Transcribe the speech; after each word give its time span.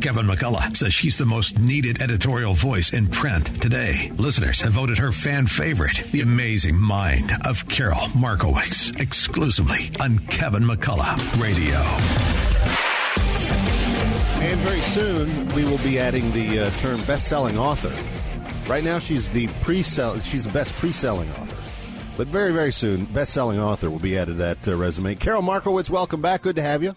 Kevin 0.00 0.26
McCullough 0.26 0.74
says 0.74 0.94
she's 0.94 1.18
the 1.18 1.26
most 1.26 1.58
needed 1.58 2.00
editorial 2.00 2.54
voice 2.54 2.94
in 2.94 3.06
print 3.06 3.60
today. 3.60 4.10
Listeners 4.16 4.58
have 4.62 4.72
voted 4.72 4.96
her 4.96 5.12
fan 5.12 5.46
favorite, 5.46 6.04
the 6.10 6.22
amazing 6.22 6.74
mind 6.74 7.30
of 7.46 7.68
Carol 7.68 8.08
Markowitz, 8.16 8.92
exclusively 8.98 9.90
on 10.00 10.18
Kevin 10.20 10.62
McCullough 10.62 11.18
Radio. 11.40 11.76
And 14.42 14.58
very 14.60 14.80
soon 14.80 15.48
we 15.54 15.64
will 15.64 15.78
be 15.78 15.98
adding 15.98 16.32
the 16.32 16.60
uh, 16.60 16.70
term 16.78 17.02
best-selling 17.02 17.58
author. 17.58 17.94
Right 18.66 18.82
now 18.82 18.98
she's 18.98 19.30
the 19.30 19.48
pre-sell 19.60 20.18
she's 20.20 20.44
the 20.44 20.52
best 20.52 20.72
pre-selling 20.76 21.30
author. 21.32 21.56
But 22.16 22.28
very 22.28 22.52
very 22.52 22.72
soon 22.72 23.04
best-selling 23.04 23.60
author 23.60 23.90
will 23.90 23.98
be 23.98 24.16
added 24.16 24.32
to 24.32 24.38
that 24.38 24.66
uh, 24.66 24.76
resume. 24.76 25.14
Carol 25.14 25.42
Markowitz, 25.42 25.90
welcome 25.90 26.22
back. 26.22 26.40
Good 26.40 26.56
to 26.56 26.62
have 26.62 26.82
you. 26.82 26.96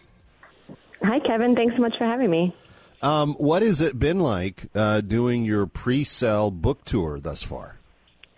Hi 1.04 1.20
Kevin, 1.20 1.54
thanks 1.54 1.76
so 1.76 1.82
much 1.82 1.98
for 1.98 2.06
having 2.06 2.30
me. 2.30 2.56
Um, 3.04 3.34
what 3.34 3.62
has 3.62 3.82
it 3.82 4.00
been 4.00 4.20
like 4.22 4.68
uh, 4.74 5.02
doing 5.02 5.44
your 5.44 5.68
pre-sale 5.68 6.52
book 6.52 6.86
tour 6.86 7.20
thus 7.20 7.44
far? 7.44 7.76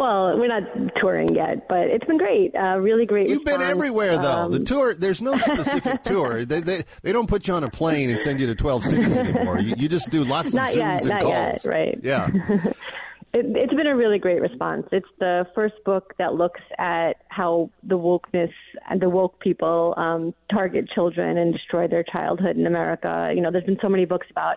well, 0.00 0.36
we're 0.36 0.48
not 0.48 0.64
touring 1.00 1.32
yet, 1.34 1.68
but 1.68 1.86
it's 1.86 2.04
been 2.04 2.18
great. 2.18 2.54
Uh, 2.56 2.78
really 2.78 3.06
great. 3.06 3.28
You've 3.28 3.38
response. 3.44 3.58
been 3.58 3.70
everywhere, 3.70 4.18
though. 4.18 4.32
Um, 4.32 4.52
the 4.52 4.58
tour, 4.58 4.94
there's 4.94 5.22
no 5.22 5.36
specific 5.38 6.02
tour. 6.02 6.44
They, 6.44 6.60
they, 6.60 6.82
they 7.02 7.12
don't 7.12 7.28
put 7.28 7.46
you 7.46 7.54
on 7.54 7.62
a 7.62 7.70
plane 7.70 8.10
and 8.10 8.18
send 8.18 8.40
you 8.40 8.48
to 8.48 8.56
12 8.56 8.84
cities 8.84 9.16
anymore. 9.16 9.60
You, 9.60 9.76
you 9.78 9.88
just 9.88 10.10
do 10.10 10.24
lots 10.24 10.50
of 10.50 10.56
Not 10.56 10.70
Zooms 10.70 10.76
yet, 10.76 11.00
and 11.02 11.08
not 11.08 11.20
calls. 11.22 11.32
yet, 11.32 11.64
right. 11.64 12.00
Yeah. 12.02 12.28
It, 13.36 13.44
it's 13.54 13.74
been 13.74 13.86
a 13.86 13.94
really 13.94 14.18
great 14.18 14.40
response. 14.40 14.86
It's 14.92 15.08
the 15.18 15.46
first 15.54 15.74
book 15.84 16.14
that 16.16 16.32
looks 16.32 16.62
at 16.78 17.18
how 17.28 17.70
the 17.82 17.98
wokeness 17.98 18.52
and 18.88 18.98
the 18.98 19.10
woke 19.10 19.38
people 19.40 19.92
um, 19.98 20.32
target 20.50 20.88
children 20.88 21.36
and 21.36 21.52
destroy 21.52 21.86
their 21.86 22.02
childhood 22.02 22.56
in 22.56 22.66
America. 22.66 23.30
You 23.34 23.42
know, 23.42 23.50
there's 23.50 23.64
been 23.64 23.78
so 23.82 23.90
many 23.90 24.06
books 24.06 24.26
about 24.30 24.56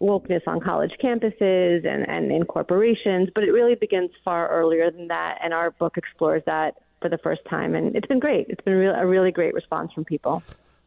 wokeness 0.00 0.40
on 0.48 0.60
college 0.60 0.90
campuses 1.00 1.86
and, 1.86 2.08
and 2.08 2.32
in 2.32 2.44
corporations, 2.46 3.28
but 3.32 3.44
it 3.44 3.52
really 3.52 3.76
begins 3.76 4.10
far 4.24 4.48
earlier 4.48 4.90
than 4.90 5.06
that. 5.06 5.38
And 5.40 5.54
our 5.54 5.70
book 5.70 5.96
explores 5.96 6.42
that 6.46 6.78
for 7.00 7.08
the 7.08 7.18
first 7.18 7.42
time. 7.48 7.76
And 7.76 7.94
it's 7.94 8.08
been 8.08 8.18
great. 8.18 8.46
It's 8.48 8.64
been 8.64 8.74
real, 8.74 8.92
a 8.92 9.06
really 9.06 9.30
great 9.30 9.54
response 9.54 9.92
from 9.92 10.04
people. 10.04 10.42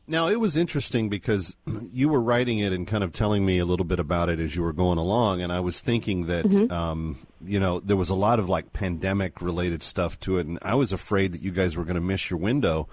Now, 0.09 0.27
it 0.27 0.39
was 0.39 0.57
interesting 0.57 1.07
because 1.07 1.55
you 1.93 2.09
were 2.09 2.19
writing 2.21 2.59
it 2.59 2.73
and 2.73 2.87
kind 2.87 3.03
of 3.03 3.13
telling 3.13 3.45
me 3.45 3.59
a 3.59 3.65
little 3.65 3.85
bit 3.85 3.99
about 3.99 4.27
it 4.27 4.39
as 4.39 4.55
you 4.55 4.63
were 4.63 4.73
going 4.73 4.97
along. 4.97 5.41
And 5.41 5.51
I 5.53 5.59
was 5.59 5.81
thinking 5.81 6.25
that, 6.25 6.45
Mm-hmm. 6.45 6.73
um, 6.73 7.15
you 7.45 7.59
know, 7.59 7.79
there 7.79 7.95
was 7.95 8.09
a 8.09 8.15
lot 8.15 8.39
of 8.39 8.49
like 8.49 8.73
pandemic 8.73 9.41
related 9.41 9.83
stuff 9.83 10.19
to 10.21 10.39
it. 10.39 10.47
And 10.47 10.57
I 10.61 10.75
was 10.75 10.91
afraid 10.91 11.33
that 11.33 11.41
you 11.41 11.51
guys 11.51 11.77
were 11.77 11.83
going 11.85 11.95
to 11.95 12.01
miss 12.01 12.29
your 12.29 12.39
window. 12.39 12.87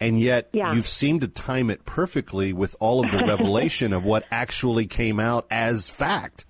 And 0.00 0.18
yet 0.18 0.48
Yeah. 0.52 0.72
you've 0.72 0.88
seemed 0.88 1.20
to 1.20 1.28
time 1.28 1.68
it 1.70 1.84
perfectly 1.84 2.52
with 2.52 2.74
all 2.80 3.04
of 3.04 3.10
the 3.12 3.18
revelation 3.28 3.92
of 3.92 4.04
what 4.04 4.26
actually 4.30 4.86
came 4.86 5.20
out 5.20 5.46
as 5.50 5.90
fact. 5.90 6.46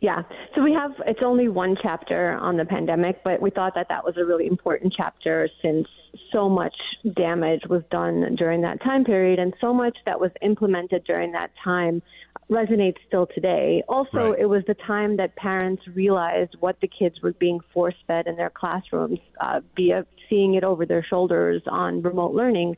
Yeah. 0.00 0.22
So 0.54 0.62
we 0.62 0.72
have, 0.74 0.92
it's 1.06 1.22
only 1.24 1.48
one 1.48 1.76
chapter 1.82 2.32
on 2.34 2.56
the 2.56 2.64
pandemic, 2.64 3.22
but 3.24 3.42
we 3.42 3.50
thought 3.50 3.74
that 3.74 3.88
that 3.88 4.04
was 4.04 4.16
a 4.16 4.24
really 4.24 4.46
important 4.46 4.94
chapter 4.96 5.48
since 5.60 5.88
so 6.32 6.48
much 6.48 6.74
damage 7.16 7.62
was 7.68 7.82
done 7.90 8.34
during 8.36 8.60
that 8.62 8.82
time 8.82 9.04
period 9.04 9.38
and 9.38 9.54
so 9.60 9.72
much 9.72 9.96
that 10.06 10.20
was 10.20 10.30
implemented 10.42 11.04
during 11.04 11.32
that 11.32 11.50
time 11.62 12.02
resonates 12.50 12.96
still 13.06 13.26
today. 13.34 13.82
Also, 13.88 14.30
Right. 14.30 14.40
it 14.40 14.46
was 14.46 14.64
the 14.66 14.74
time 14.74 15.16
that 15.18 15.36
parents 15.36 15.82
realized 15.88 16.56
what 16.60 16.80
the 16.80 16.88
kids 16.88 17.20
were 17.22 17.32
being 17.34 17.60
force 17.72 17.94
fed 18.06 18.26
in 18.26 18.36
their 18.36 18.50
classrooms 18.50 19.18
uh, 19.40 19.60
via 19.76 20.06
seeing 20.28 20.54
it 20.54 20.64
over 20.64 20.86
their 20.86 21.04
shoulders 21.04 21.62
on 21.66 22.02
remote 22.02 22.34
learning. 22.34 22.76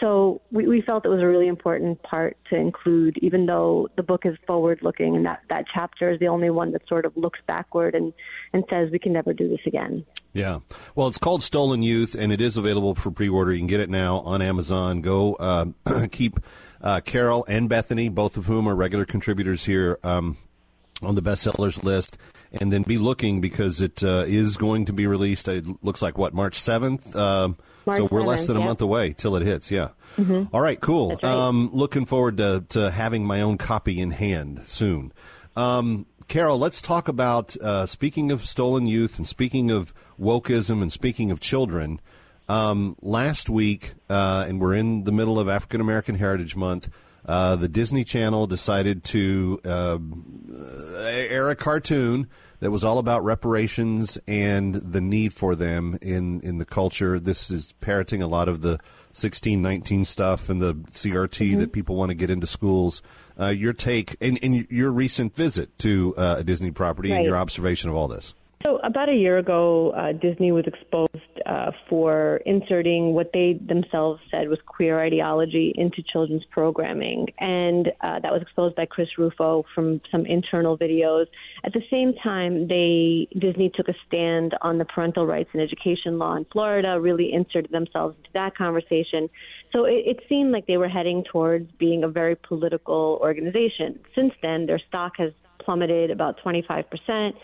So 0.00 0.40
we, 0.50 0.66
we 0.66 0.80
felt 0.80 1.04
it 1.04 1.08
was 1.08 1.20
a 1.20 1.26
really 1.26 1.48
important 1.48 2.02
part 2.02 2.36
to 2.50 2.56
include, 2.56 3.18
even 3.18 3.46
though 3.46 3.88
the 3.96 4.02
book 4.02 4.24
is 4.24 4.36
forward 4.46 4.80
looking 4.82 5.16
and 5.16 5.26
that, 5.26 5.42
that 5.48 5.66
chapter 5.72 6.10
is 6.10 6.18
the 6.20 6.28
only 6.28 6.50
one 6.50 6.72
that 6.72 6.86
sort 6.88 7.04
of 7.04 7.16
looks 7.16 7.40
backward 7.46 7.94
and, 7.94 8.12
and 8.52 8.64
says 8.70 8.90
we 8.90 8.98
can 8.98 9.12
never 9.12 9.32
do 9.32 9.48
this 9.48 9.60
again. 9.66 10.04
Yeah. 10.32 10.60
Well, 10.94 11.08
it's 11.08 11.18
called 11.18 11.42
Stolen 11.42 11.82
Youth, 11.82 12.14
and 12.14 12.32
it 12.32 12.40
is 12.40 12.56
available 12.56 12.94
for 12.94 13.10
pre-order. 13.10 13.52
You 13.52 13.58
can 13.58 13.66
get 13.66 13.80
it 13.80 13.90
now 13.90 14.18
on 14.18 14.42
Amazon. 14.42 15.00
Go 15.00 15.34
uh, 15.34 15.66
keep 16.10 16.38
uh, 16.80 17.00
Carol 17.04 17.44
and 17.48 17.68
Bethany, 17.68 18.08
both 18.08 18.36
of 18.36 18.46
whom 18.46 18.68
are 18.68 18.76
regular 18.76 19.04
contributors 19.04 19.64
here 19.64 19.98
um, 20.04 20.36
on 21.02 21.14
the 21.14 21.22
bestsellers 21.22 21.82
list, 21.82 22.18
and 22.52 22.72
then 22.72 22.82
be 22.82 22.98
looking 22.98 23.40
because 23.40 23.80
it 23.80 24.02
uh, 24.02 24.24
is 24.26 24.56
going 24.56 24.86
to 24.86 24.92
be 24.92 25.06
released. 25.06 25.48
It 25.48 25.66
looks 25.82 26.02
like 26.02 26.18
what 26.18 26.34
March 26.34 26.56
seventh. 26.56 27.14
Um, 27.14 27.56
so 27.96 28.04
we're 28.10 28.22
less 28.22 28.44
7th, 28.44 28.46
than 28.48 28.56
a 28.58 28.60
yeah. 28.60 28.66
month 28.66 28.80
away 28.82 29.12
till 29.12 29.36
it 29.36 29.42
hits. 29.42 29.70
Yeah. 29.70 29.88
All 30.52 30.60
right. 30.60 30.80
Cool. 30.80 31.10
Right. 31.10 31.24
Um, 31.24 31.70
looking 31.72 32.04
forward 32.04 32.36
to, 32.38 32.64
to 32.70 32.90
having 32.90 33.24
my 33.24 33.40
own 33.40 33.56
copy 33.56 34.00
in 34.00 34.10
hand 34.10 34.60
soon. 34.66 35.12
Um, 35.56 36.06
Carol, 36.28 36.58
let's 36.58 36.82
talk 36.82 37.08
about 37.08 37.56
uh, 37.56 37.86
speaking 37.86 38.30
of 38.30 38.42
stolen 38.42 38.86
youth 38.86 39.16
and 39.16 39.26
speaking 39.26 39.70
of 39.70 39.94
wokeism 40.20 40.82
and 40.82 40.92
speaking 40.92 41.30
of 41.30 41.40
children. 41.40 42.00
Um, 42.48 42.96
last 43.02 43.50
week, 43.50 43.94
uh, 44.08 44.46
and 44.48 44.60
we're 44.60 44.74
in 44.74 45.04
the 45.04 45.12
middle 45.12 45.38
of 45.38 45.48
African 45.48 45.80
American 45.80 46.14
Heritage 46.14 46.56
Month, 46.56 46.88
uh, 47.28 47.56
the 47.56 47.68
Disney 47.68 48.04
Channel 48.04 48.46
decided 48.46 49.04
to 49.04 49.60
uh, 49.64 49.98
air 51.04 51.50
a 51.50 51.54
cartoon 51.54 52.26
that 52.60 52.70
was 52.70 52.82
all 52.82 52.98
about 52.98 53.22
reparations 53.22 54.18
and 54.26 54.74
the 54.74 55.00
need 55.00 55.32
for 55.34 55.54
them 55.54 55.98
in, 56.00 56.40
in 56.40 56.56
the 56.56 56.64
culture. 56.64 57.20
This 57.20 57.50
is 57.50 57.72
parroting 57.80 58.22
a 58.22 58.26
lot 58.26 58.48
of 58.48 58.62
the 58.62 58.80
1619 59.12 60.06
stuff 60.06 60.48
and 60.48 60.60
the 60.60 60.74
CRT 60.74 61.58
that 61.58 61.72
people 61.72 61.96
want 61.96 62.10
to 62.10 62.14
get 62.14 62.30
into 62.30 62.46
schools. 62.46 63.02
Uh, 63.38 63.46
your 63.46 63.74
take 63.74 64.16
and, 64.20 64.38
and 64.42 64.66
your 64.70 64.90
recent 64.90 65.36
visit 65.36 65.78
to 65.78 66.14
uh, 66.16 66.36
a 66.38 66.44
Disney 66.44 66.70
property 66.70 67.12
and 67.12 67.24
your 67.24 67.36
observation 67.36 67.90
of 67.90 67.94
all 67.94 68.08
this. 68.08 68.34
So 68.64 68.78
about 68.78 69.08
a 69.08 69.14
year 69.14 69.38
ago, 69.38 69.90
uh, 69.90 70.12
Disney 70.12 70.50
was 70.50 70.64
exposed 70.66 71.12
uh, 71.46 71.70
for 71.88 72.40
inserting 72.44 73.14
what 73.14 73.30
they 73.32 73.52
themselves 73.64 74.20
said 74.32 74.48
was 74.48 74.58
queer 74.66 75.00
ideology 75.00 75.72
into 75.76 76.02
children's 76.02 76.44
programming, 76.50 77.28
and 77.38 77.88
uh, 78.00 78.18
that 78.18 78.32
was 78.32 78.42
exposed 78.42 78.74
by 78.74 78.84
Chris 78.84 79.08
Rufo 79.16 79.64
from 79.76 80.00
some 80.10 80.26
internal 80.26 80.76
videos. 80.76 81.26
At 81.64 81.72
the 81.72 81.82
same 81.88 82.14
time, 82.14 82.66
they 82.66 83.28
Disney 83.38 83.70
took 83.72 83.88
a 83.88 83.94
stand 84.08 84.56
on 84.60 84.78
the 84.78 84.84
parental 84.84 85.24
rights 85.24 85.50
and 85.52 85.62
education 85.62 86.18
law 86.18 86.34
in 86.34 86.44
Florida, 86.46 87.00
really 87.00 87.32
inserted 87.32 87.70
themselves 87.70 88.16
into 88.18 88.30
that 88.34 88.56
conversation. 88.56 89.30
So 89.72 89.84
it, 89.84 90.02
it 90.04 90.20
seemed 90.28 90.50
like 90.50 90.66
they 90.66 90.78
were 90.78 90.88
heading 90.88 91.22
towards 91.30 91.70
being 91.78 92.02
a 92.02 92.08
very 92.08 92.34
political 92.34 93.20
organization. 93.22 94.00
Since 94.16 94.32
then, 94.42 94.66
their 94.66 94.80
stock 94.88 95.12
has 95.18 95.30
plummeted 95.60 96.10
about 96.10 96.38
25 96.42 96.90
percent. 96.90 97.36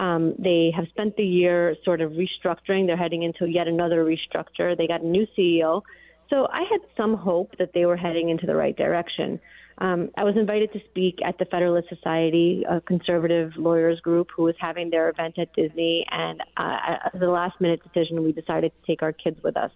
Um, 0.00 0.34
they 0.38 0.72
have 0.74 0.86
spent 0.88 1.16
the 1.16 1.24
year 1.24 1.76
sort 1.84 2.00
of 2.00 2.12
restructuring. 2.12 2.86
They're 2.86 2.96
heading 2.96 3.22
into 3.22 3.44
yet 3.44 3.68
another 3.68 4.02
restructure. 4.02 4.74
They 4.76 4.86
got 4.86 5.02
a 5.02 5.06
new 5.06 5.26
CEO. 5.36 5.82
So 6.30 6.48
I 6.50 6.60
had 6.70 6.80
some 6.96 7.14
hope 7.14 7.58
that 7.58 7.72
they 7.74 7.84
were 7.84 7.98
heading 7.98 8.30
into 8.30 8.46
the 8.46 8.54
right 8.54 8.74
direction. 8.74 9.38
Um, 9.76 10.10
I 10.16 10.24
was 10.24 10.36
invited 10.36 10.72
to 10.72 10.80
speak 10.88 11.18
at 11.22 11.36
the 11.38 11.44
Federalist 11.44 11.88
Society, 11.90 12.64
a 12.68 12.80
conservative 12.80 13.52
lawyers 13.56 14.00
group 14.00 14.28
who 14.34 14.44
was 14.44 14.54
having 14.58 14.88
their 14.88 15.10
event 15.10 15.38
at 15.38 15.52
Disney. 15.54 16.06
And 16.10 16.40
uh, 16.56 17.10
as 17.12 17.20
a 17.20 17.26
last 17.26 17.60
minute 17.60 17.80
decision, 17.82 18.22
we 18.22 18.32
decided 18.32 18.72
to 18.72 18.86
take 18.86 19.02
our 19.02 19.12
kids 19.12 19.38
with 19.42 19.56
us. 19.58 19.72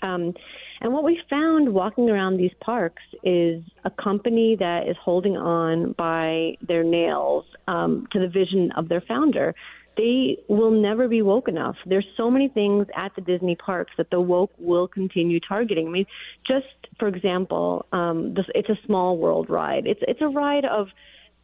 Um, 0.00 0.32
and 0.80 0.92
what 0.92 1.04
we 1.04 1.20
found 1.28 1.72
walking 1.72 2.10
around 2.10 2.36
these 2.36 2.52
parks 2.60 3.02
is 3.22 3.62
a 3.84 3.90
company 3.90 4.56
that 4.58 4.88
is 4.88 4.96
holding 5.02 5.36
on 5.36 5.92
by 5.92 6.56
their 6.66 6.84
nails 6.84 7.44
um, 7.66 8.06
to 8.12 8.18
the 8.18 8.28
vision 8.28 8.72
of 8.76 8.88
their 8.88 9.00
founder. 9.00 9.54
They 9.96 10.38
will 10.48 10.70
never 10.70 11.08
be 11.08 11.22
woke 11.22 11.48
enough. 11.48 11.76
There's 11.86 12.06
so 12.18 12.30
many 12.30 12.48
things 12.48 12.86
at 12.94 13.14
the 13.14 13.22
Disney 13.22 13.56
parks 13.56 13.92
that 13.96 14.10
the 14.10 14.20
woke 14.20 14.52
will 14.58 14.88
continue 14.88 15.40
targeting. 15.40 15.86
I 15.86 15.90
mean, 15.90 16.06
just 16.46 16.66
for 16.98 17.08
example, 17.08 17.86
um, 17.92 18.34
it's 18.54 18.68
a 18.68 18.78
small 18.84 19.16
world 19.16 19.48
ride. 19.48 19.86
It's 19.86 20.00
it's 20.06 20.20
a 20.20 20.28
ride 20.28 20.66
of 20.66 20.88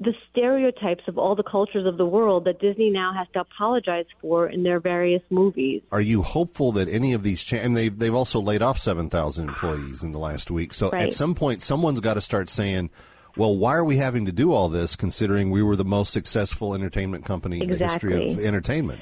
the 0.03 0.15
stereotypes 0.31 1.05
of 1.07 1.19
all 1.19 1.35
the 1.35 1.43
cultures 1.43 1.87
of 1.87 1.97
the 1.97 2.07
world 2.07 2.45
that 2.45 2.61
Disney 2.61 2.91
now 2.91 3.13
has 3.13 3.27
to 3.35 3.41
apologize 3.41 4.07
for 4.21 4.49
in 4.49 4.63
their 4.63 4.81
various 4.81 5.23
movies. 5.31 5.83
Are 5.93 6.01
you 6.01 6.23
hopeful 6.23 6.73
that 6.73 6.89
any 6.89 7.13
of 7.13 7.23
these 7.23 7.43
cha- 7.45 7.57
and 7.57 7.77
they've 7.77 7.97
they've 7.97 8.15
also 8.15 8.41
laid 8.41 8.63
off 8.63 8.79
seven 8.79 9.09
thousand 9.09 9.49
employees 9.49 10.03
in 10.03 10.13
the 10.13 10.19
last 10.19 10.51
week? 10.51 10.75
So 10.75 10.93
at 10.93 11.13
some 11.13 11.35
point, 11.35 11.63
someone's 11.63 12.01
got 12.01 12.15
to 12.15 12.21
start 12.21 12.49
saying, 12.49 12.91
"Well, 13.37 13.57
why 13.57 13.75
are 13.75 13.85
we 13.85 13.97
having 13.97 14.27
to 14.27 14.33
do 14.33 14.53
all 14.53 14.69
this? 14.69 14.97
Considering 14.97 15.51
we 15.51 15.63
were 15.63 15.77
the 15.77 15.85
most 15.85 16.13
successful 16.13 16.75
entertainment 16.75 17.25
company 17.25 17.61
in 17.61 17.71
the 17.71 17.77
history 17.77 18.33
of 18.33 18.39
entertainment." 18.39 19.01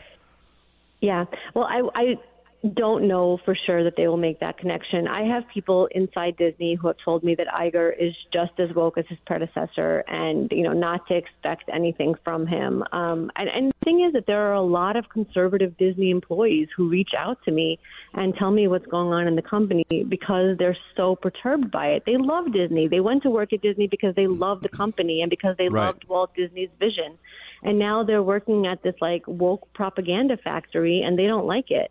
Yeah. 1.00 1.24
Well, 1.54 1.64
I, 1.64 1.82
I 1.94 2.16
don't 2.74 3.08
know 3.08 3.38
for 3.44 3.56
sure 3.66 3.82
that 3.84 3.96
they 3.96 4.06
will 4.06 4.18
make 4.18 4.40
that 4.40 4.58
connection. 4.58 5.08
I 5.08 5.22
have 5.22 5.44
people 5.52 5.88
inside 5.92 6.36
Disney 6.36 6.74
who 6.74 6.88
have 6.88 6.96
told 7.02 7.24
me 7.24 7.34
that 7.36 7.46
Iger 7.46 7.90
is 7.98 8.14
just 8.34 8.52
as 8.58 8.74
woke 8.74 8.98
as 8.98 9.06
his 9.08 9.18
predecessor, 9.26 10.04
and 10.06 10.50
you 10.52 10.62
know 10.62 10.74
not 10.74 11.06
to 11.08 11.16
expect 11.16 11.70
anything 11.72 12.14
from 12.22 12.46
him. 12.46 12.84
Um, 12.92 13.30
and, 13.36 13.48
and 13.48 13.70
the 13.70 13.84
thing 13.84 14.04
is 14.04 14.12
that 14.12 14.26
there 14.26 14.48
are 14.48 14.54
a 14.54 14.62
lot 14.62 14.96
of 14.96 15.08
conservative 15.08 15.78
Disney 15.78 16.10
employees 16.10 16.68
who 16.76 16.90
reach 16.90 17.12
out 17.16 17.38
to 17.44 17.50
me 17.50 17.78
and 18.12 18.34
tell 18.34 18.50
me 18.50 18.68
what's 18.68 18.86
going 18.86 19.12
on 19.12 19.26
in 19.26 19.36
the 19.36 19.42
company 19.42 19.86
because 20.08 20.58
they're 20.58 20.76
so 20.96 21.16
perturbed 21.16 21.70
by 21.70 21.88
it. 21.88 22.02
They 22.04 22.18
love 22.18 22.52
Disney. 22.52 22.88
They 22.88 23.00
went 23.00 23.22
to 23.22 23.30
work 23.30 23.54
at 23.54 23.62
Disney 23.62 23.86
because 23.86 24.14
they 24.16 24.26
love 24.26 24.60
the 24.60 24.68
company 24.68 25.22
and 25.22 25.30
because 25.30 25.56
they 25.56 25.68
right. 25.70 25.86
loved 25.86 26.04
Walt 26.08 26.34
Disney's 26.34 26.70
vision. 26.78 27.18
And 27.62 27.78
now 27.78 28.04
they're 28.04 28.22
working 28.22 28.66
at 28.66 28.82
this 28.82 28.94
like 29.00 29.22
woke 29.26 29.72
propaganda 29.72 30.36
factory, 30.36 31.02
and 31.02 31.18
they 31.18 31.26
don't 31.26 31.46
like 31.46 31.70
it. 31.70 31.90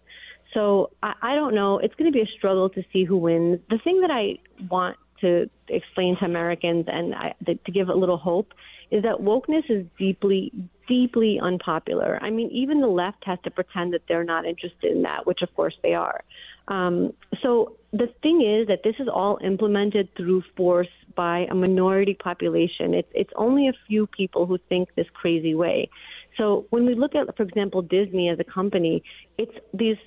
So 0.54 0.92
I, 1.04 1.14
I 1.22 1.36
don't 1.36 1.54
know. 1.54 1.80
It's 1.80 1.96
going 1.96 2.12
to 2.12 2.16
be 2.16 2.22
a 2.22 2.32
struggle 2.38 2.70
to 2.70 2.84
see 2.92 3.04
who 3.04 3.18
wins. 3.18 3.60
The 3.70 3.80
thing 3.80 4.02
that 4.02 4.12
I 4.12 4.40
want 4.70 4.98
to 5.22 5.50
explain 5.68 6.18
to 6.18 6.26
Americans 6.26 6.86
and 6.88 7.14
I, 7.14 7.36
to 7.46 7.72
give 7.72 7.90
a 7.90 7.94
little 7.94 8.18
hope 8.18 8.54
is 8.92 9.04
that 9.04 9.18
wokeness 9.18 9.70
is 9.70 9.86
deeply, 9.98 10.52
deeply 10.88 11.40
unpopular. 11.42 12.18
I 12.22 12.30
mean, 12.32 12.50
even 12.52 12.82
the 12.82 12.88
left 12.88 13.24
has 13.26 13.38
to 13.44 13.52
pretend 13.52 13.94
that 13.94 14.02
they're 14.08 14.24
not 14.24 14.46
interested 14.46 14.92
in 14.92 15.04
that, 15.04 15.28
which 15.28 15.42
of 15.42 15.54
course 15.56 15.76
they 15.84 15.94
are. 15.94 16.24
Um, 16.68 17.14
so 17.42 17.76
the 17.92 18.08
thing 18.24 18.42
is 18.42 18.68
that 18.68 18.82
this 18.84 18.96
is 19.00 19.08
all 19.08 19.40
implemented 19.44 20.10
through 20.16 20.44
force 20.56 20.88
by 21.16 21.48
a 21.50 21.56
minority 21.56 22.14
population. 22.14 22.94
It's 22.94 23.10
it's 23.14 23.34
only 23.36 23.68
a 23.68 23.74
few 23.88 24.08
people 24.08 24.46
who 24.46 24.58
think 24.70 24.90
this 24.96 25.08
crazy 25.14 25.56
way. 25.56 25.90
So 26.38 26.66
when 26.70 26.86
we 26.86 26.94
look 26.96 27.16
at, 27.16 27.36
for 27.36 27.44
example, 27.44 27.82
Disney 27.82 28.30
as 28.30 28.40
a 28.40 28.44
company, 28.44 29.04
it's 29.38 29.52
these 29.74 29.98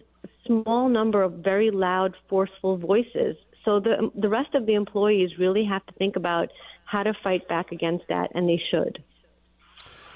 small 0.63 0.89
number 0.89 1.23
of 1.23 1.33
very 1.35 1.71
loud, 1.71 2.15
forceful 2.29 2.77
voices. 2.77 3.37
So 3.65 3.81
the 3.81 4.11
the 4.15 4.29
rest 4.29 4.55
of 4.55 4.67
the 4.67 4.75
employees 4.75 5.31
really 5.39 5.65
have 5.65 5.85
to 5.87 5.93
think 5.95 6.17
about 6.17 6.49
how 6.85 7.03
to 7.03 7.15
fight 7.23 7.49
back 7.49 7.73
against 7.73 8.05
that, 8.09 8.31
and 8.35 8.49
they 8.49 8.61
should. 8.71 9.03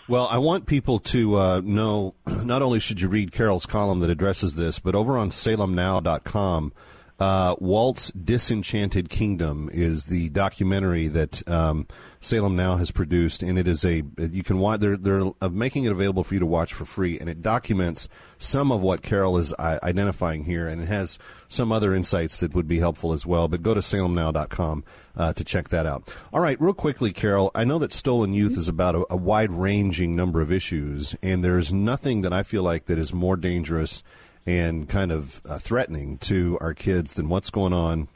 Well, 0.09 0.29
I 0.31 0.39
want 0.39 0.67
people 0.67 1.01
to 1.01 1.37
uh, 1.37 1.61
know 1.65 2.15
not 2.27 2.63
only 2.63 2.79
should 2.79 3.01
you 3.01 3.09
read 3.09 3.33
Carol's 3.33 3.67
column 3.67 4.01
that 4.01 4.11
addresses 4.11 4.55
this, 4.55 4.79
but 4.79 4.95
over 4.95 5.19
on 5.19 5.31
salemnow.com, 5.31 6.73
uh, 7.19 7.57
Walt's 7.59 8.11
Disenchanted 8.13 9.09
Kingdom 9.09 9.71
is 9.73 10.07
the 10.07 10.29
documentary 10.31 11.09
that 11.09 11.47
um, 11.49 11.87
Salem 12.21 12.57
Now 12.57 12.77
has 12.77 12.91
produced, 12.91 13.43
and 13.43 13.59
it 13.59 13.67
is 13.67 13.85
a 13.85 14.03
you 14.19 14.43
can 14.43 14.59
watch. 14.59 14.81
They're 14.81 14.99
they're 14.99 15.31
uh, 15.41 15.49
making 15.49 15.85
it 15.85 15.93
available 15.93 16.25
for 16.25 16.35
you 16.35 16.41
to 16.41 16.47
watch 16.47 16.75
for 16.75 16.85
free, 16.85 17.19
and 17.19 17.31
it 17.31 17.41
documents 17.41 18.09
some 18.37 18.71
of 18.71 18.83
what 18.83 19.01
Carol 19.01 19.39
is 19.39 19.55
uh, 19.59 19.79
identifying 19.83 20.45
here, 20.45 20.69
and 20.69 20.83
it 20.83 20.89
has 20.89 21.19
some 21.49 21.73
other 21.73 21.95
insights 21.95 22.41
that 22.41 22.55
would 22.55 22.69
be 22.69 22.81
helpful 22.81 23.15
as 23.15 23.25
well. 23.25 23.49
But 23.49 23.63
go 23.63 23.73
to 23.73 23.81
salemnow.com 23.81 24.85
uh, 25.17 25.33
to 25.33 25.45
check 25.45 25.71
that 25.71 25.87
out. 25.87 26.15
All 26.35 26.41
right, 26.41 26.61
real 26.61 26.75
quickly, 26.75 27.13
Carol. 27.13 27.51
I 27.55 27.65
know 27.65 27.79
that 27.79 27.95
stolen 27.95 28.35
youth 28.35 28.59
is 28.59 28.69
about 28.69 28.95
a, 28.95 29.07
a 29.09 29.17
wide 29.17 29.53
ranging 29.53 30.15
number 30.15 30.43
of 30.43 30.53
issues, 30.53 31.17
and 31.23 31.43
there's 31.43 31.73
nothing 31.73 32.21
that 32.23 32.35
I 32.35 32.43
feel 32.43 32.63
like 32.63 32.87
that 32.87 32.99
is 32.99 33.15
more 33.15 33.39
dangerous 33.39 34.03
and 34.47 34.89
kind 34.89 35.13
of 35.13 35.41
uh, 35.49 35.59
threatening 35.59 36.19
to 36.19 36.57
our 36.61 36.75
kids 36.75 37.15
than 37.15 37.29
what's 37.29 37.51
going 37.51 37.73
on 37.73 38.09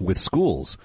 with 0.00 0.18
schools 0.18 0.78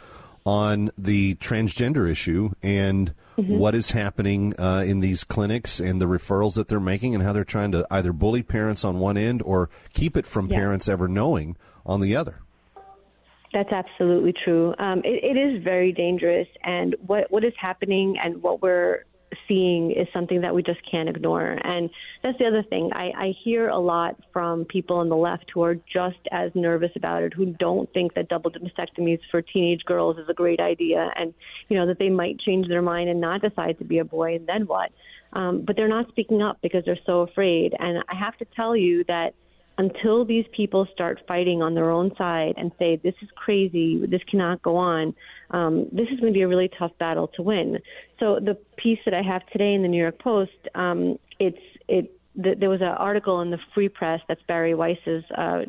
on 0.45 0.91
the 0.97 1.35
transgender 1.35 2.09
issue 2.09 2.51
and 2.61 3.13
mm-hmm. 3.37 3.57
what 3.57 3.73
is 3.73 3.91
happening 3.91 4.53
uh, 4.59 4.83
in 4.85 4.99
these 4.99 5.23
clinics 5.23 5.79
and 5.79 5.99
the 5.99 6.05
referrals 6.05 6.55
that 6.55 6.67
they're 6.67 6.79
making 6.79 7.15
and 7.15 7.23
how 7.23 7.33
they're 7.33 7.43
trying 7.43 7.71
to 7.71 7.85
either 7.89 8.13
bully 8.13 8.43
parents 8.43 8.85
on 8.85 8.99
one 8.99 9.17
end 9.17 9.41
or 9.43 9.69
keep 9.93 10.15
it 10.15 10.27
from 10.27 10.47
yeah. 10.47 10.57
parents 10.57 10.87
ever 10.87 11.07
knowing 11.07 11.57
on 11.85 11.99
the 11.99 12.15
other. 12.15 12.41
That's 13.53 13.71
absolutely 13.71 14.33
true. 14.43 14.75
Um, 14.77 14.99
it, 15.05 15.23
it 15.23 15.37
is 15.37 15.63
very 15.63 15.93
dangerous, 15.93 16.47
and 16.63 16.93
what 17.07 17.31
what 17.31 17.45
is 17.45 17.53
happening 17.57 18.17
and 18.21 18.43
what 18.43 18.61
we're 18.61 19.05
seeing 19.47 19.91
is 19.91 20.07
something 20.13 20.41
that 20.41 20.53
we 20.53 20.63
just 20.63 20.79
can't 20.89 21.09
ignore. 21.09 21.59
And 21.63 21.89
that's 22.23 22.37
the 22.37 22.45
other 22.45 22.63
thing. 22.63 22.91
I, 22.93 23.11
I 23.17 23.33
hear 23.43 23.69
a 23.69 23.79
lot 23.79 24.15
from 24.33 24.65
people 24.65 24.97
on 24.97 25.09
the 25.09 25.15
left 25.15 25.51
who 25.53 25.63
are 25.63 25.75
just 25.75 26.19
as 26.31 26.51
nervous 26.55 26.91
about 26.95 27.23
it, 27.23 27.33
who 27.33 27.47
don't 27.47 27.91
think 27.93 28.13
that 28.15 28.29
double 28.29 28.51
mastectomies 28.51 29.19
for 29.31 29.41
teenage 29.41 29.83
girls 29.85 30.17
is 30.17 30.29
a 30.29 30.33
great 30.33 30.59
idea, 30.59 31.11
and 31.15 31.33
you 31.69 31.77
know 31.77 31.87
that 31.87 31.99
they 31.99 32.09
might 32.09 32.39
change 32.39 32.67
their 32.67 32.81
mind 32.81 33.09
and 33.09 33.21
not 33.21 33.41
decide 33.41 33.77
to 33.79 33.85
be 33.85 33.99
a 33.99 34.05
boy, 34.05 34.35
and 34.35 34.47
then 34.47 34.67
what? 34.67 34.91
Um, 35.33 35.63
but 35.65 35.75
they're 35.75 35.87
not 35.87 36.07
speaking 36.09 36.41
up 36.41 36.59
because 36.61 36.85
they're 36.85 36.97
so 37.05 37.21
afraid. 37.21 37.73
And 37.77 38.03
I 38.09 38.15
have 38.15 38.37
to 38.37 38.45
tell 38.55 38.75
you 38.75 39.03
that 39.05 39.33
until 39.77 40.25
these 40.25 40.45
people 40.51 40.87
start 40.93 41.21
fighting 41.27 41.61
on 41.61 41.75
their 41.75 41.89
own 41.89 42.15
side 42.17 42.53
and 42.57 42.71
say 42.79 42.95
this 42.95 43.15
is 43.21 43.29
crazy, 43.35 44.05
this 44.05 44.21
cannot 44.29 44.61
go 44.61 44.77
on, 44.77 45.13
um, 45.51 45.87
this 45.91 46.07
is 46.11 46.19
going 46.19 46.31
to 46.31 46.37
be 46.37 46.41
a 46.43 46.47
really 46.47 46.69
tough 46.79 46.91
battle 46.97 47.27
to 47.35 47.41
win. 47.41 47.79
So 48.19 48.39
the 48.39 48.57
piece 48.77 48.99
that 49.05 49.13
I 49.13 49.21
have 49.21 49.45
today 49.47 49.73
in 49.73 49.81
the 49.81 49.87
New 49.87 50.01
York 50.01 50.19
Post, 50.19 50.51
um, 50.75 51.19
it's 51.39 51.57
it. 51.87 52.11
The, 52.37 52.53
there 52.53 52.69
was 52.69 52.81
an 52.81 52.87
article 52.87 53.39
in 53.39 53.49
the 53.49 53.59
Free 53.73 53.87
Press, 53.87 54.19
that's 54.27 54.41
Bari 54.45 54.75
Weiss's 54.75 55.23
uh, 55.37 55.61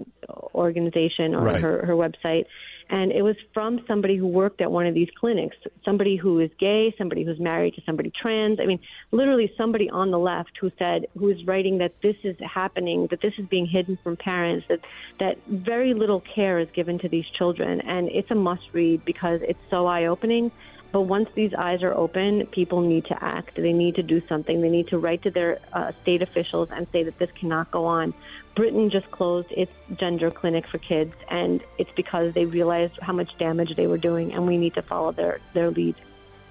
organization 0.52 1.32
or 1.32 1.44
right. 1.44 1.61
her, 1.61 1.87
her 1.87 1.94
website, 1.94 2.47
and 2.88 3.11
it 3.11 3.23
was 3.23 3.37
from 3.53 3.81
somebody 3.88 4.17
who 4.17 4.27
worked 4.27 4.61
at 4.61 4.71
one 4.71 4.87
of 4.87 4.94
these 4.94 5.09
clinics, 5.19 5.56
somebody 5.85 6.17
who 6.17 6.38
is 6.38 6.50
gay, 6.59 6.94
somebody 6.97 7.25
who's 7.25 7.41
married 7.41 7.75
to 7.75 7.83
somebody 7.85 8.12
trans. 8.21 8.61
I 8.61 8.67
mean, 8.67 8.79
literally 9.11 9.53
somebody 9.56 9.91
on 9.91 10.11
the 10.11 10.19
left 10.19 10.53
who 10.61 10.71
said, 10.79 11.06
who 11.19 11.29
is 11.29 11.44
writing 11.47 11.79
that 11.79 11.94
this 12.03 12.17
is 12.23 12.37
happening, 12.41 13.09
that 13.11 13.21
this 13.21 13.33
is 13.38 13.47
being 13.47 13.67
hidden 13.67 13.99
from 14.05 14.17
parents, 14.17 14.67
that, 14.69 14.81
that 15.19 15.38
very 15.49 15.94
little 15.94 16.23
care 16.35 16.61
is 16.61 16.69
given 16.75 16.99
to 17.00 17.09
these 17.09 17.27
children. 17.37 17.81
And 17.81 18.09
it's 18.09 18.31
a 18.31 18.37
must 18.37 18.62
read 18.73 19.05
because 19.05 19.41
it's 19.43 19.59
so 19.69 19.87
eye 19.87 20.06
opening. 20.06 20.53
But 20.93 21.03
once 21.03 21.29
these 21.35 21.53
eyes 21.53 21.83
are 21.83 21.93
open, 21.93 22.47
people 22.47 22.81
need 22.81 23.05
to 23.06 23.25
act. 23.25 23.56
They 23.56 23.73
need 23.73 23.97
to 23.97 24.03
do 24.03 24.23
something. 24.29 24.61
They 24.61 24.71
need 24.71 24.88
to 24.88 24.99
write 24.99 25.23
to 25.23 25.31
their 25.31 25.59
uh, 25.73 25.93
state 26.03 26.23
officials 26.23 26.71
and 26.71 26.87
say 26.93 27.03
that 27.03 27.19
this 27.19 27.31
cannot 27.33 27.71
go 27.71 27.85
on. 27.85 28.15
Britain 28.55 28.88
just 28.88 29.11
closed 29.11 29.49
its 29.50 29.73
gender 29.97 30.31
clinic 30.31 30.67
for 30.67 30.79
kids, 30.79 31.15
and 31.29 31.62
it's 31.77 31.91
because 31.94 32.33
they 32.33 32.47
realized 32.47 32.99
how 33.03 33.12
much 33.12 33.37
damage 33.37 33.77
they 33.77 33.87
were 33.87 33.99
doing, 33.99 34.33
and 34.33 34.47
we 34.47 34.56
need 34.56 34.75
to 34.75 34.83
follow 34.83 35.12
their, 35.12 35.41
their 35.53 35.71
lead. 35.71 35.94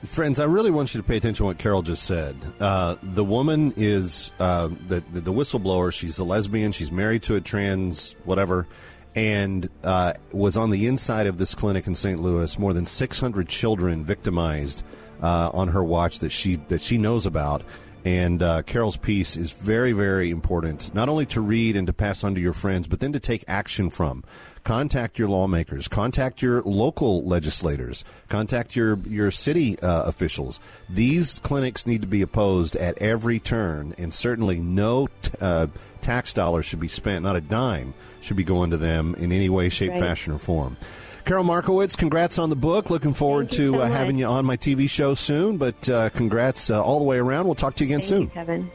Friends, 0.03 0.39
I 0.39 0.45
really 0.45 0.69
want 0.69 0.93
you 0.93 1.01
to 1.01 1.07
pay 1.07 1.17
attention 1.17 1.37
to 1.37 1.45
what 1.45 1.57
Carol 1.57 1.81
just 1.81 2.03
said. 2.03 2.37
Uh, 2.59 2.95
the 3.01 3.23
woman 3.23 3.73
is 3.75 4.31
uh, 4.39 4.67
the, 4.87 5.03
the, 5.11 5.21
the 5.21 5.33
whistleblower. 5.33 5.91
She's 5.91 6.19
a 6.19 6.23
lesbian. 6.23 6.71
She's 6.73 6.91
married 6.91 7.23
to 7.23 7.35
a 7.35 7.41
trans 7.41 8.15
whatever, 8.23 8.67
and 9.15 9.69
uh, 9.83 10.13
was 10.31 10.57
on 10.57 10.69
the 10.69 10.87
inside 10.87 11.25
of 11.25 11.37
this 11.37 11.55
clinic 11.55 11.87
in 11.87 11.95
St. 11.95 12.21
Louis. 12.21 12.59
More 12.59 12.73
than 12.73 12.85
600 12.85 13.47
children 13.47 14.03
victimized 14.03 14.83
uh, 15.21 15.49
on 15.53 15.69
her 15.69 15.83
watch 15.83 16.19
that 16.19 16.31
she 16.31 16.57
that 16.67 16.81
she 16.81 16.97
knows 16.97 17.25
about. 17.25 17.63
And 18.05 18.43
uh, 18.43 18.61
Carol's 18.61 18.97
piece 18.97 19.35
is 19.35 19.51
very, 19.51 19.91
very 19.91 20.29
important, 20.29 20.93
not 20.93 21.09
only 21.09 21.25
to 21.25 21.41
read 21.41 21.75
and 21.75 21.87
to 21.87 21.93
pass 21.93 22.23
on 22.23 22.35
to 22.35 22.39
your 22.39 22.53
friends, 22.53 22.87
but 22.87 22.99
then 22.99 23.11
to 23.13 23.19
take 23.19 23.43
action 23.47 23.89
from. 23.89 24.23
Contact 24.63 25.17
your 25.17 25.27
lawmakers, 25.27 25.87
contact 25.87 26.39
your 26.39 26.61
local 26.61 27.25
legislators, 27.25 28.05
contact 28.29 28.75
your, 28.75 28.99
your 29.07 29.31
city 29.31 29.79
uh, 29.79 30.03
officials. 30.03 30.59
These 30.87 31.39
clinics 31.39 31.87
need 31.87 32.01
to 32.01 32.07
be 32.07 32.21
opposed 32.21 32.75
at 32.75 32.95
every 32.99 33.39
turn, 33.39 33.95
and 33.97 34.13
certainly 34.13 34.59
no 34.59 35.07
t- 35.23 35.31
uh, 35.41 35.67
tax 36.01 36.31
dollars 36.31 36.65
should 36.65 36.79
be 36.79 36.87
spent, 36.87 37.23
not 37.23 37.35
a 37.35 37.41
dime 37.41 37.95
should 38.21 38.37
be 38.37 38.43
going 38.43 38.69
to 38.69 38.77
them 38.77 39.15
in 39.15 39.31
any 39.31 39.49
way, 39.49 39.69
shape, 39.69 39.91
right. 39.91 39.99
fashion, 39.99 40.33
or 40.33 40.37
form. 40.37 40.77
Carol 41.25 41.43
Markowitz, 41.43 41.95
congrats 41.95 42.37
on 42.37 42.51
the 42.51 42.55
book. 42.55 42.91
Looking 42.91 43.13
forward 43.13 43.49
to 43.51 43.73
so 43.73 43.79
uh, 43.79 43.87
having 43.87 44.19
you 44.19 44.27
on 44.27 44.45
my 44.45 44.57
TV 44.57 44.87
show 44.87 45.15
soon. 45.15 45.57
But 45.57 45.89
uh, 45.89 46.09
congrats 46.09 46.69
uh, 46.69 46.81
all 46.81 46.99
the 46.99 47.05
way 47.05 47.17
around. 47.17 47.45
We'll 47.45 47.55
talk 47.55 47.75
to 47.75 47.83
you 47.83 47.87
again 47.87 48.01
Thank 48.01 48.09
soon. 48.09 48.21
You, 48.23 48.27
Kevin. 48.27 48.71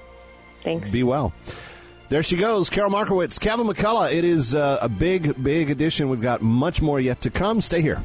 Thanks. 0.65 0.91
Be 0.91 1.05
well. 1.05 1.33
There 2.09 2.25
she 2.25 2.37
goes, 2.37 2.69
Carol 2.69 2.91
Markowitz. 2.91 3.39
Kevin 3.39 3.69
McCullough. 3.69 4.13
It 4.13 4.25
is 4.25 4.57
uh, 4.57 4.79
a 4.83 4.89
big, 4.89 5.41
big 5.43 5.71
edition. 5.71 6.09
We've 6.09 6.21
got 6.21 6.43
much 6.43 6.83
more 6.83 6.99
yet 6.99 7.21
to 7.21 7.31
come. 7.31 7.61
Stay 7.61 7.81
here. 7.81 8.03